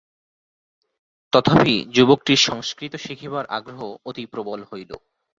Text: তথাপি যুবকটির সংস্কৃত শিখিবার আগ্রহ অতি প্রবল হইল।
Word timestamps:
তথাপি 1.33 1.75
যুবকটির 1.95 2.39
সংস্কৃত 2.39 2.93
শিখিবার 2.95 3.45
আগ্রহ 3.49 3.81
অতি 4.05 4.23
প্রবল 4.25 4.59
হইল। 4.71 4.91